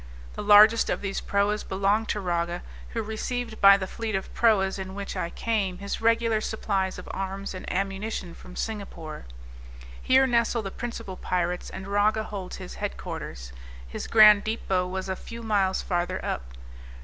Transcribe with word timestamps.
The 0.33 0.41
largest 0.41 0.89
of 0.89 1.01
these 1.01 1.21
proas 1.21 1.63
belonged 1.63 2.09
to 2.09 2.19
Raga, 2.19 2.63
who 2.89 3.03
received 3.03 3.61
by 3.61 3.77
the 3.77 3.85
fleet 3.85 4.15
of 4.15 4.33
proas, 4.33 4.79
in 4.79 4.95
which 4.95 5.15
I 5.15 5.29
came, 5.29 5.77
his 5.77 6.01
regular 6.01 6.41
supplies 6.41 6.97
of 6.97 7.07
arms 7.11 7.53
and 7.53 7.71
ammunition 7.71 8.33
from 8.33 8.55
Singapore. 8.55 9.27
Here 10.01 10.25
nestle 10.25 10.63
the 10.63 10.71
principal 10.71 11.17
pirates, 11.17 11.69
and 11.69 11.87
Raga 11.87 12.23
holds 12.23 12.55
his 12.55 12.73
head 12.73 12.97
quarters; 12.97 13.53
his 13.87 14.07
grand 14.07 14.43
depot 14.43 14.87
was 14.87 15.07
a 15.07 15.15
few 15.15 15.43
miles 15.43 15.83
farther 15.83 16.19
up. 16.25 16.55